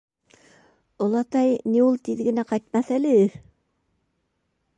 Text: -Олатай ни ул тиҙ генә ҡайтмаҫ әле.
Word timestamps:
-Олатай 1.07 1.51
ни 1.75 1.83
ул 1.89 2.01
тиҙ 2.09 2.25
генә 2.29 2.47
ҡайтмаҫ 2.53 2.91
әле. 2.99 3.15